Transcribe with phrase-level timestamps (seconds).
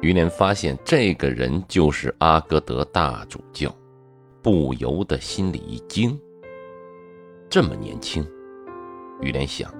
[0.00, 3.74] 于连发现这个人就是阿格德大主教，
[4.40, 6.18] 不由得心里一惊。
[7.50, 8.24] 这么年轻，
[9.20, 9.72] 于连想，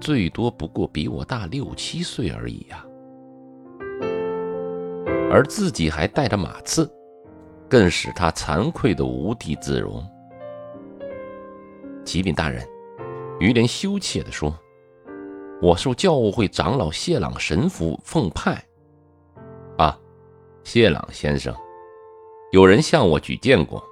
[0.00, 2.84] 最多不过比我大六七岁而已呀。
[5.30, 6.90] 而自己还带着马刺，
[7.68, 10.02] 更使他惭愧的无地自容。
[12.06, 12.66] 启禀大人，
[13.38, 14.58] 于连羞怯地说
[15.60, 18.64] ：“我受教务会长老谢朗神父奉派。”
[20.70, 21.56] 谢朗先生，
[22.52, 23.82] 有人向我举荐过。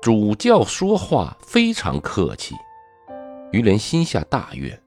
[0.00, 2.54] 主教说话非常客气，
[3.50, 4.80] 于连心下大悦。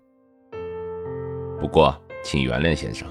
[1.59, 3.05] 不过，请原谅先生。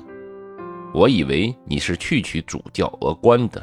[0.94, 3.62] 我以为你是去取主教额冠的。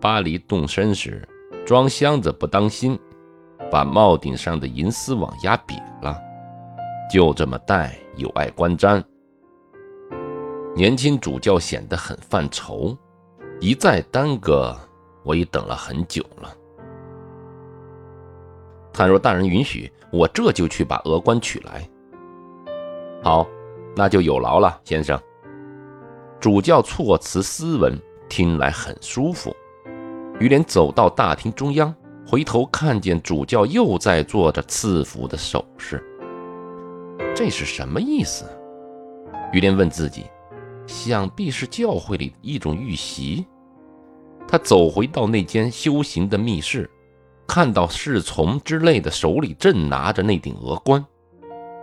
[0.00, 1.28] 巴黎动身时，
[1.66, 2.98] 装箱子不当心，
[3.70, 6.18] 把帽顶上的银丝网压瘪了，
[7.12, 9.04] 就这么戴有碍观瞻。
[10.78, 12.96] 年轻主教显得很犯愁，
[13.58, 14.78] 一再耽搁，
[15.24, 16.54] 我已等了很久了。
[18.92, 21.84] 倘若大人允许，我这就去把额冠取来。
[23.24, 23.44] 好，
[23.96, 25.20] 那就有劳了，先生。
[26.38, 29.52] 主教措辞斯文，听来很舒服。
[30.38, 31.92] 于连走到大厅中央，
[32.24, 36.00] 回头看见主教又在做着赐福的手势，
[37.34, 38.44] 这是什么意思？
[39.52, 40.26] 于连问自己，
[40.88, 43.46] 想必是教会里一种玉玺。
[44.48, 46.90] 他走回到那间修行的密室，
[47.46, 51.04] 看到侍从之类的手里正拿着那顶额冠，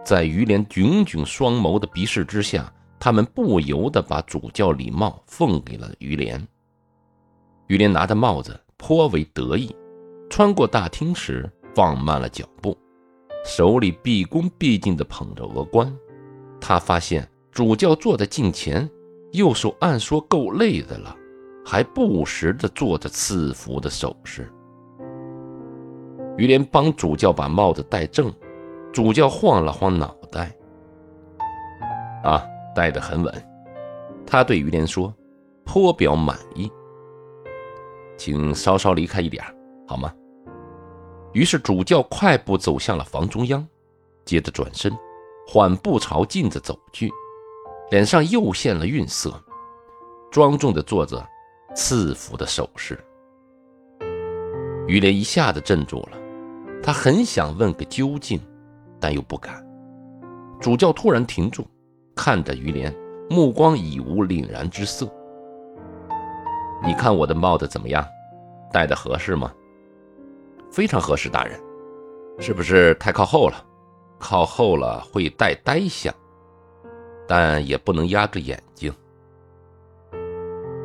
[0.04, 2.70] 在于连炯炯双眸的逼视之下。
[2.98, 6.48] 他们不由得把主教礼帽奉给了于连。
[7.68, 9.76] 于连拿着帽子颇为得意，
[10.28, 12.76] 穿过大厅时放慢了脚步，
[13.46, 15.94] 手里毕恭毕敬地捧着额冠。
[16.60, 18.88] 他发现主教坐在镜前，
[19.32, 21.16] 右手按说够累的了，
[21.66, 24.52] 还不时地做着赐福的手势。
[26.38, 28.30] 于连帮主教把帽子戴正，
[28.92, 30.54] 主教晃了晃脑袋，
[32.24, 32.46] 啊。
[32.76, 33.34] 戴得很稳，
[34.28, 35.16] 他对于连说
[35.64, 36.70] ：“颇表满意，
[38.18, 39.42] 请稍稍离开一点
[39.88, 40.14] 好吗？”
[41.32, 43.66] 于是主教快步走向了房中央，
[44.26, 44.92] 接着转身，
[45.48, 47.10] 缓步朝镜子走去，
[47.92, 49.34] 脸上又现了愠色，
[50.32, 51.24] 庄重地做着
[51.76, 53.00] 赐福的手势。
[54.88, 56.18] 于连一下子镇住了，
[56.82, 58.40] 他很想问个究竟，
[59.00, 59.66] 但又不敢。
[60.60, 61.66] 主教突然停住。
[62.16, 62.96] 看着于连，
[63.30, 65.06] 目光已无凛然之色。
[66.82, 68.08] 你看我的帽子怎么样？
[68.72, 69.54] 戴的合适吗？
[70.72, 71.60] 非常合适，大人。
[72.40, 73.66] 是不是太靠后了？
[74.18, 76.14] 靠后了会戴呆相，
[77.28, 78.94] 但也不能压着眼睛。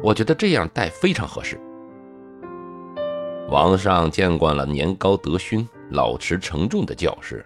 [0.02, 1.60] 我觉得这样戴非常合适。
[3.48, 7.44] 王上见惯了年高德勋、老持沉重的教士，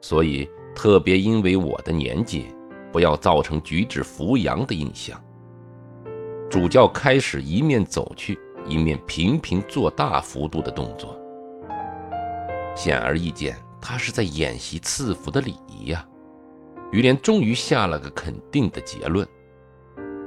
[0.00, 2.46] 所以特别因为我的年纪。
[2.92, 5.22] 不要造成举止扶扬的印象。
[6.48, 11.14] 主教开始一面走去，一面频频做大幅度的动作，
[12.74, 16.08] 显而易见，他是在演习赐福的礼仪呀。
[16.92, 19.26] 于连终于下了个肯定的结论。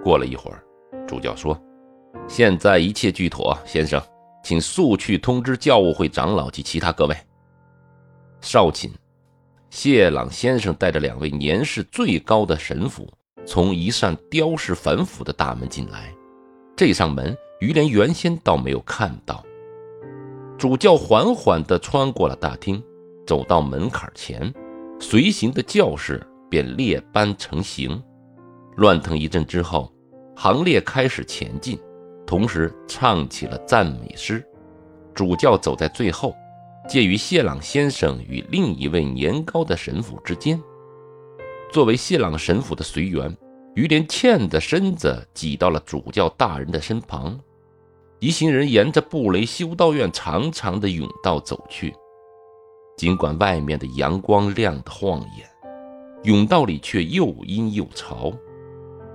[0.04, 0.64] 过了一会儿，
[1.08, 1.60] 主教说
[2.28, 4.02] ：“现在一切俱妥，先生，
[4.44, 7.16] 请速去通知教务会长老及其他各位。”
[8.42, 8.90] 少顷。
[9.70, 13.08] 谢朗先生带着两位年事最高的神父，
[13.46, 16.12] 从一扇雕饰繁复的大门进来。
[16.76, 19.46] 这扇门，于连原先倒没有看到。
[20.58, 22.82] 主教缓缓地穿过了大厅，
[23.28, 24.52] 走到门槛前，
[25.00, 28.02] 随行的教士便列班成行。
[28.78, 29.94] 乱腾一阵之后，
[30.36, 31.80] 行列开始前进，
[32.26, 34.46] 同时唱起了赞美诗。
[35.14, 36.36] 主教走在最后。
[36.88, 40.60] 介于谢朗先生与另一位年高的神父之间，
[41.72, 43.38] 作为谢朗神父的随员，
[43.76, 47.40] 于连欠的身子挤到了主教大人的身旁。
[48.20, 51.94] 一行人沿着布雷修道院长长的甬道走去，
[52.98, 55.48] 尽管外面的阳光亮得晃眼，
[56.24, 58.34] 甬道里却又阴又潮。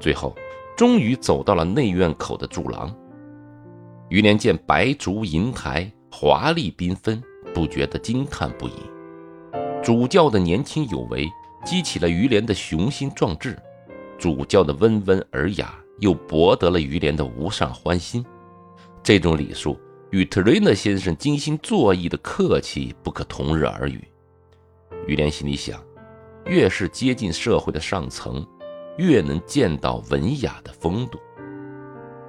[0.00, 0.34] 最后，
[0.76, 2.94] 终于走到了内院口的柱廊。
[4.08, 7.22] 于连见白竹银台华丽缤纷。
[7.54, 8.72] 不觉得惊叹不已。
[9.80, 11.30] 主教的年轻有为，
[11.64, 13.52] 激起了于连的雄心壮志；
[14.18, 18.26] 主教的温文尔雅，又博得了于连的无上欢心。
[19.04, 19.78] 这种礼数
[20.10, 24.02] 与特瑞纳先生精心作意的客气不可同日而语。
[25.06, 25.80] 于连心里想：
[26.46, 28.46] 越是接近社会的上层，
[28.98, 31.18] 越能见到文雅的风度。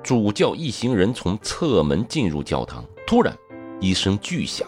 [0.03, 3.35] 主教一行人从侧门进入教堂，突然
[3.81, 4.67] 一声巨响，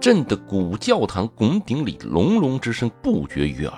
[0.00, 3.74] 震得古教堂拱顶里隆隆之声不绝于耳。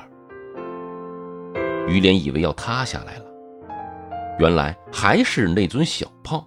[1.89, 3.25] 于连以为要塌下来了，
[4.39, 6.47] 原来还是那尊小炮，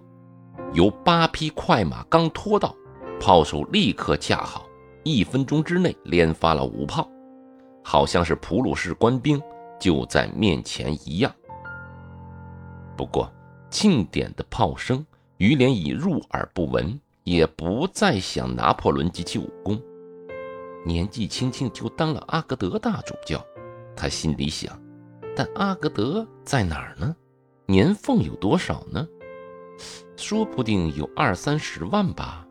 [0.72, 2.74] 由八匹快马刚拖到，
[3.18, 4.66] 炮手立刻架好，
[5.02, 7.10] 一分钟之内连发了五炮，
[7.82, 9.40] 好像是普鲁士官兵
[9.78, 11.34] 就在面前一样。
[12.96, 13.30] 不过。
[13.72, 15.06] 庆典的炮声，
[15.36, 19.80] 于连已入耳不闻，也不再想拿破仑及其武功。
[20.84, 23.40] 年纪轻轻就当了阿格德大主教，
[23.94, 24.76] 他心里想：
[25.36, 27.14] 但阿格德在哪儿呢？
[27.64, 29.06] 年俸有多少呢？
[30.16, 32.44] 说不定有二三十万吧。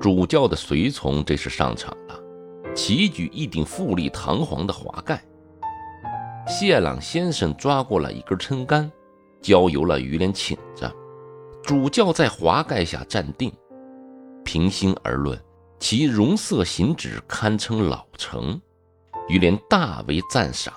[0.00, 2.18] 主教的随从这时上场了，
[2.74, 5.22] 齐举一顶富丽堂皇的华盖。
[6.48, 8.90] 谢朗先生抓过了一根撑杆，
[9.42, 10.90] 交由了于连请着。
[11.62, 13.52] 主教在华盖下站定。
[14.42, 15.38] 平心而论，
[15.78, 18.58] 其容色形止堪称老成，
[19.28, 20.72] 于连大为赞赏。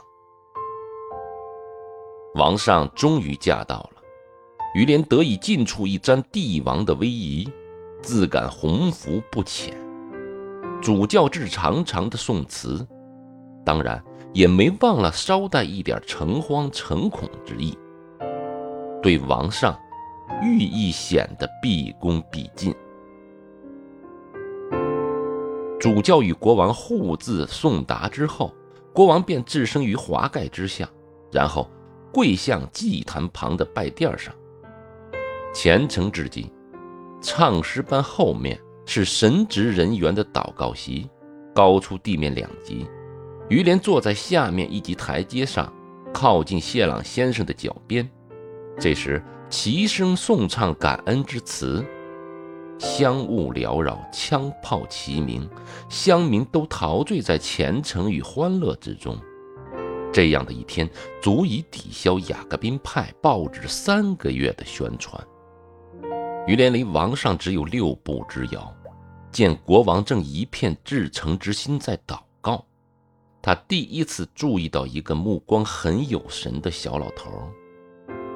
[2.36, 4.02] 王上终于驾到了，
[4.76, 7.50] 于连得以近处一瞻帝王的威仪，
[8.04, 9.74] 自感鸿福不浅。
[10.82, 12.86] 主教致长长的颂词，
[13.66, 14.04] 当然。
[14.34, 17.78] 也没忘了捎带一点诚惶诚恐之意，
[19.00, 19.78] 对王上
[20.42, 22.74] 寓意显得毕恭毕敬。
[25.80, 28.52] 主教与国王互自送达之后，
[28.92, 30.90] 国王便置身于华盖之下，
[31.32, 31.70] 然后
[32.12, 34.34] 跪向祭坛旁的拜垫上，
[35.54, 36.52] 虔诚至极。
[37.26, 41.10] 唱诗班后面是神职人员的祷告席，
[41.56, 42.86] 高出地面两级。
[43.50, 45.72] 于连坐在下面一级台阶上，
[46.14, 48.08] 靠近谢朗先生的脚边。
[48.78, 51.82] 这时，齐声颂唱感恩之词，
[52.78, 55.50] 香雾缭绕，枪炮齐鸣，
[55.88, 59.18] 乡民都陶醉在虔诚与欢乐之中。
[60.12, 60.90] 这样的一天，
[61.22, 65.26] 足以抵消雅各宾派报纸三个月的宣传。
[66.46, 68.74] 于连离王上只有六步之遥，
[69.32, 72.66] 见国王正一片至诚之心在祷告。
[73.42, 77.32] 他第一次注意到一个目光很有神的小老头，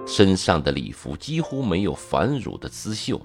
[0.06, 3.22] 身上的礼服几乎没有繁缛的刺绣，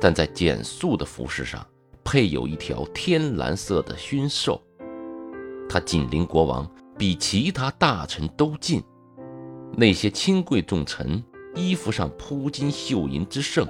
[0.00, 1.66] 但在简素的服饰上
[2.02, 4.62] 配有一条天蓝色的熏兽。
[5.68, 8.82] 他紧邻国王，比其他大臣都近。
[9.76, 11.22] 那些亲贵重臣
[11.54, 13.66] 衣服上铺金绣银之盛，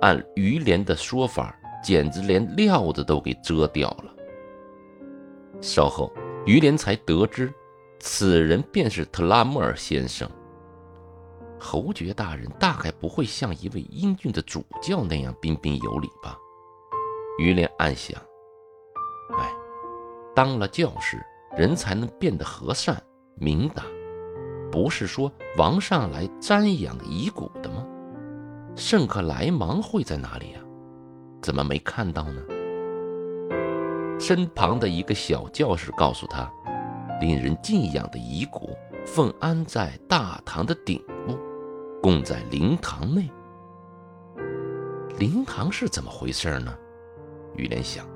[0.00, 4.14] 按于连的说法，简直连料子都给遮掉了。
[5.60, 6.12] 稍后。
[6.46, 7.52] 于连才得知，
[7.98, 10.26] 此人便是特拉莫尔先生。
[11.58, 16.38] 侯爵大人大概不会像一位英俊的主教那样彬彬有礼吧？
[17.38, 18.18] 于连暗想。
[19.38, 19.52] 哎，
[20.34, 21.22] 当了教士，
[21.58, 23.00] 人才能变得和善
[23.34, 23.84] 明达，
[24.72, 27.86] 不是说王上来瞻仰遗骨的吗？
[28.76, 30.60] 圣克莱芒会在哪里呀？
[31.42, 32.42] 怎么没看到呢？
[34.18, 36.50] 身旁的一个小教士告诉他
[37.20, 38.76] ：“令人敬仰的遗骨
[39.06, 41.38] 奉安在大堂的顶部，
[42.02, 43.30] 供在灵堂内。
[45.18, 46.74] 灵堂是怎么回事呢？”
[47.56, 48.06] 于连想，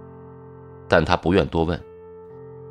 [0.89, 1.83] 但他不愿多问。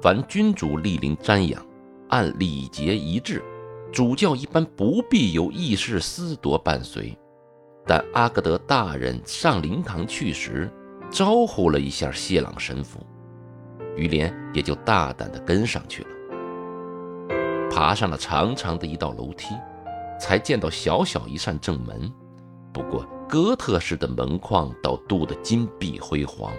[0.02, 1.66] 凡君主莅临瞻仰，
[2.10, 3.44] 按礼节一致，
[3.92, 7.18] 主教一般不必有议事司铎伴随。
[7.86, 10.72] 但阿格德大人上灵堂去时，
[11.12, 13.00] 招呼了一下谢朗神父。
[13.96, 16.10] 于连也就大胆地跟上去了，
[17.70, 19.54] 爬上了长长的一道楼梯，
[20.20, 22.12] 才见到小小一扇正门。
[22.74, 26.52] 不过哥特式的门框倒镀得金碧辉煌，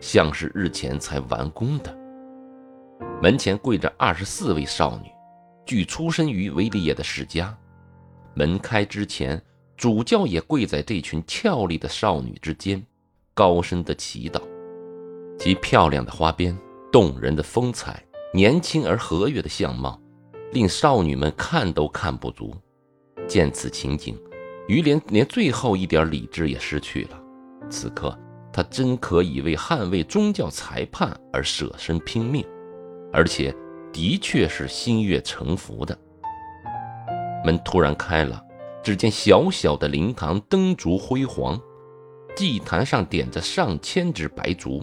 [0.00, 1.92] 像是日前才完工的。
[3.20, 5.10] 门前跪着二十四位少女，
[5.66, 7.56] 据出身于维利耶的世家。
[8.34, 9.40] 门开之前，
[9.78, 12.84] 主教也跪在这群俏丽的少女之间，
[13.32, 14.42] 高声的祈祷。
[15.38, 16.54] 其漂亮的花边。
[16.90, 20.00] 动人的风采，年轻而和悦的相貌，
[20.52, 22.56] 令少女们看都看不足。
[23.28, 24.18] 见此情景，
[24.68, 27.22] 于连连最后一点理智也失去了。
[27.68, 28.18] 此刻，
[28.50, 32.42] 他真可以为捍卫宗教裁判而舍身拼命，
[33.12, 33.54] 而且
[33.92, 35.96] 的确是心悦诚服的。
[37.44, 38.42] 门突然开了，
[38.82, 41.60] 只见小小的灵堂灯烛辉煌，
[42.34, 44.82] 祭坛上点着上千支白烛，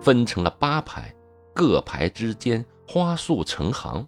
[0.00, 1.14] 分成了八排。
[1.54, 4.06] 各排之间花树成行，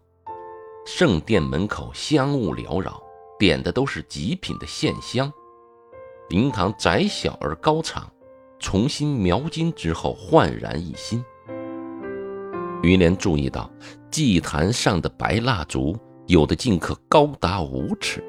[0.87, 3.03] 圣殿门口香雾缭绕，
[3.41, 5.33] 点的都是极品的线香。
[6.29, 8.09] 灵堂窄小而高敞，
[8.61, 11.25] 重新描金之后焕然一新。
[12.85, 13.69] 于连注意到
[14.13, 18.23] 祭坛上的白蜡烛，有的竟可高达五尺。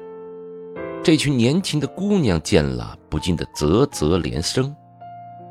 [1.04, 4.72] 这群年轻的姑娘见了，不禁的啧啧连声。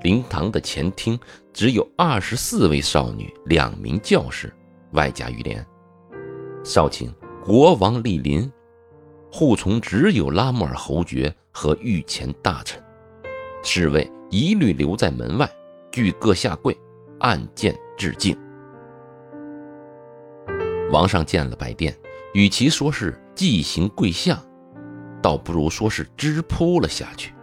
[0.01, 1.19] 灵堂的前厅
[1.51, 4.51] 只有二十四位少女，两名教士，
[4.93, 5.63] 外加于连。
[6.63, 8.49] 少顷，国王莅临，
[9.29, 12.81] 护从只有拉穆尔侯爵和御前大臣，
[13.61, 15.51] 侍卫一律留在门外，
[15.91, 16.75] 俱各下跪，
[17.19, 18.33] 按剑致敬。
[20.93, 21.93] 王上见了白殿，
[22.33, 24.41] 与其说是祭行跪下。
[25.21, 27.33] 倒不如说是直扑了下去。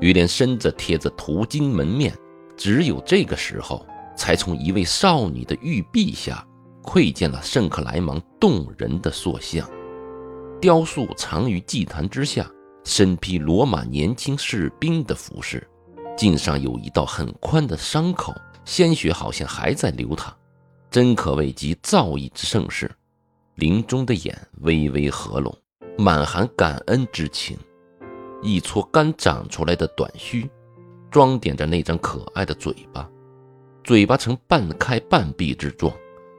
[0.00, 2.12] 于连身子贴着途经门面，
[2.56, 6.46] 只有这个时候，才从一位少女的玉臂下
[6.82, 9.68] 窥见了圣克莱芒动人的塑像。
[10.60, 12.50] 雕塑藏于祭坛之下，
[12.84, 15.66] 身披罗马年轻士兵的服饰，
[16.16, 18.34] 颈上有一道很宽的伤口，
[18.64, 20.34] 鲜血好像还在流淌，
[20.90, 22.90] 真可谓极造诣之盛世。
[23.56, 25.56] 林中的眼微微合拢。
[25.96, 27.56] 满含感恩之情，
[28.42, 30.50] 一撮刚长出来的短须，
[31.10, 33.08] 装点着那张可爱的嘴巴，
[33.84, 35.92] 嘴巴呈半开半闭之状，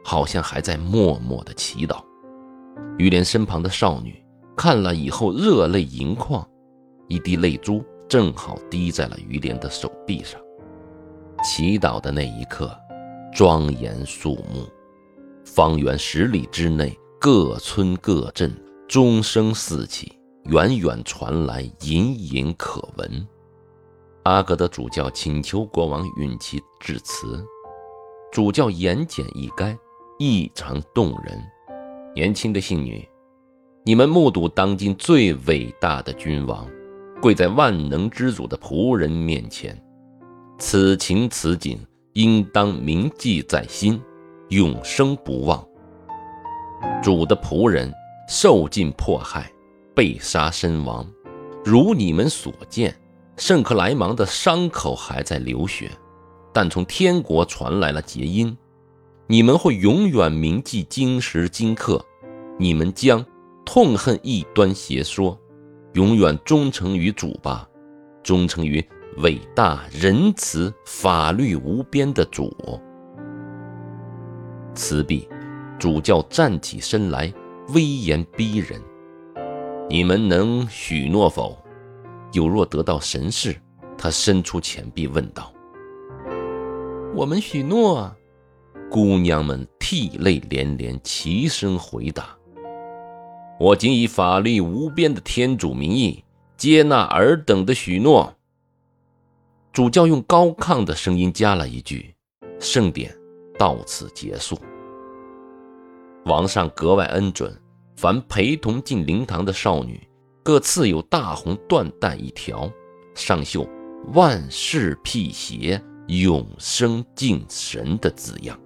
[0.03, 2.03] 好像还在默默的祈祷。
[2.97, 4.21] 于连身旁的少女
[4.57, 6.45] 看了以后，热泪盈眶，
[7.07, 10.39] 一滴泪珠正好滴在了于连的手臂上。
[11.43, 12.77] 祈祷的那一刻，
[13.33, 14.67] 庄严肃穆，
[15.45, 18.53] 方圆十里之内，各村各镇。
[18.87, 20.13] 钟声四起，
[20.43, 23.27] 远远传来，隐隐可闻。
[24.23, 27.43] 阿格的主教请求国王允其致辞。
[28.31, 29.75] 主教言简意赅，
[30.19, 31.43] 异常动人。
[32.13, 33.03] 年轻的信女，
[33.83, 36.69] 你们目睹当今最伟大的君王，
[37.19, 39.75] 跪在万能之主的仆人面前，
[40.59, 41.79] 此情此景，
[42.13, 43.99] 应当铭记在心，
[44.49, 45.67] 永生不忘。
[47.01, 47.91] 主的仆人。
[48.27, 49.51] 受尽迫害，
[49.93, 51.05] 被杀身亡。
[51.63, 52.95] 如你们所见，
[53.37, 55.91] 圣克莱芒的伤口还在流血，
[56.53, 58.55] 但从天国传来了捷音。
[59.27, 62.03] 你们会永远铭记今时今刻，
[62.59, 63.25] 你们将
[63.65, 65.39] 痛恨异端邪说，
[65.93, 67.67] 永远忠诚于主吧，
[68.23, 68.83] 忠诚于
[69.17, 72.55] 伟大仁慈、法律无边的主。
[74.75, 75.27] 辞毕，
[75.79, 77.33] 主教站起身来。
[77.69, 78.79] 威严逼人，
[79.89, 81.57] 你们能许诺否？
[82.31, 83.55] 有若得到神事，
[83.97, 85.51] 他伸出前臂问道
[87.15, 88.15] ：“我们许诺。”
[88.91, 92.37] 姑娘们涕泪连连，齐声回答
[93.59, 96.23] ：“我仅以法力无边的天主名义，
[96.55, 98.35] 接纳尔等的许诺。”
[99.73, 102.13] 主教用高亢的声音加了一句
[102.59, 103.13] ：“盛典
[103.57, 104.55] 到此结束。”
[106.25, 107.55] 王上格外恩准，
[107.95, 110.01] 凡陪同进灵堂的少女，
[110.41, 112.67] 各赐有大红缎带一条，
[113.13, 113.67] 上绣
[114.15, 118.59] “万世辟邪，永生敬神”的字样。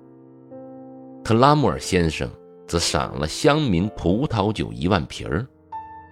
[1.22, 2.32] 特拉穆尔先生
[2.66, 5.46] 则赏了乡民葡萄酒一万瓶儿。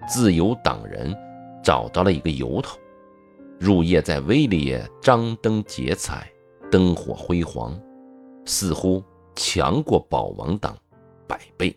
[0.05, 1.15] 自由党人
[1.63, 2.77] 找到了一个由头，
[3.57, 6.29] 入夜在威利耶张灯结彩，
[6.69, 7.79] 灯火辉煌，
[8.45, 9.01] 似乎
[9.33, 10.77] 强过保王党。
[11.27, 11.75] 百倍。